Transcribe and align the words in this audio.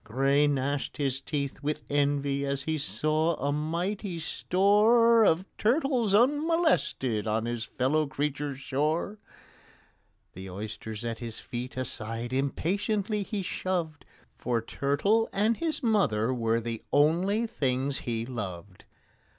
GRAY 0.03 0.47
gnashed 0.47 0.97
his 0.97 1.21
teeth 1.21 1.61
with 1.61 1.83
envy 1.87 2.43
as 2.43 2.63
he 2.63 2.75
saw 2.75 3.35
a 3.35 3.51
mighty 3.51 4.17
store 4.17 5.23
Of 5.23 5.45
turtle 5.59 6.07
unmolested 6.15 7.27
on 7.27 7.45
his 7.45 7.65
fellow 7.65 8.07
creature's 8.07 8.59
shore. 8.59 9.19
The 10.33 10.49
oysters 10.49 11.05
at 11.05 11.19
his 11.19 11.39
feet 11.39 11.77
aside 11.77 12.33
impatiently 12.33 13.21
he 13.21 13.43
shoved, 13.43 14.03
For 14.39 14.59
turtle 14.59 15.29
and 15.31 15.57
his 15.57 15.83
mother 15.83 16.33
were 16.33 16.59
the 16.59 16.81
only 16.91 17.45
things 17.45 17.99
he 17.99 18.25
loved. 18.25 18.85